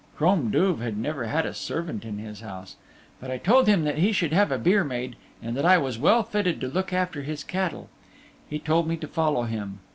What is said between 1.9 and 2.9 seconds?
in his house.